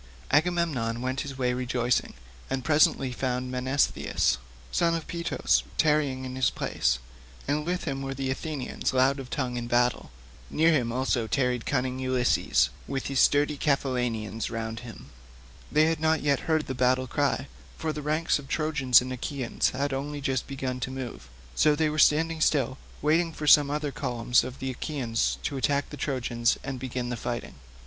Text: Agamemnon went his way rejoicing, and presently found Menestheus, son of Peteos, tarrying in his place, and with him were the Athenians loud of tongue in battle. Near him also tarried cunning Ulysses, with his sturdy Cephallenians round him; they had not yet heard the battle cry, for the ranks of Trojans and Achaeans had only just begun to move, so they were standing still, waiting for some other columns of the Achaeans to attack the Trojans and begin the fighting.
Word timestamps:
Agamemnon 0.31 0.99
went 1.03 1.21
his 1.21 1.37
way 1.37 1.53
rejoicing, 1.53 2.15
and 2.49 2.65
presently 2.65 3.11
found 3.11 3.51
Menestheus, 3.51 4.39
son 4.71 4.95
of 4.95 5.05
Peteos, 5.05 5.61
tarrying 5.77 6.25
in 6.25 6.35
his 6.35 6.49
place, 6.49 6.97
and 7.47 7.67
with 7.67 7.83
him 7.83 8.01
were 8.01 8.15
the 8.15 8.31
Athenians 8.31 8.93
loud 8.93 9.19
of 9.19 9.29
tongue 9.29 9.57
in 9.57 9.67
battle. 9.67 10.09
Near 10.49 10.71
him 10.73 10.91
also 10.91 11.27
tarried 11.27 11.67
cunning 11.67 11.99
Ulysses, 11.99 12.71
with 12.87 13.05
his 13.05 13.19
sturdy 13.19 13.57
Cephallenians 13.57 14.49
round 14.49 14.79
him; 14.79 15.11
they 15.71 15.85
had 15.85 15.99
not 15.99 16.23
yet 16.23 16.49
heard 16.49 16.65
the 16.65 16.73
battle 16.73 17.05
cry, 17.05 17.45
for 17.77 17.93
the 17.93 18.01
ranks 18.01 18.39
of 18.39 18.47
Trojans 18.47 19.03
and 19.03 19.13
Achaeans 19.13 19.69
had 19.69 19.93
only 19.93 20.19
just 20.19 20.47
begun 20.47 20.79
to 20.79 20.89
move, 20.89 21.29
so 21.53 21.75
they 21.75 21.89
were 21.89 21.99
standing 21.99 22.41
still, 22.41 22.79
waiting 23.03 23.31
for 23.31 23.45
some 23.45 23.69
other 23.69 23.91
columns 23.91 24.43
of 24.43 24.57
the 24.57 24.71
Achaeans 24.71 25.37
to 25.43 25.57
attack 25.57 25.91
the 25.91 25.95
Trojans 25.95 26.57
and 26.63 26.79
begin 26.79 27.09
the 27.09 27.15
fighting. 27.15 27.53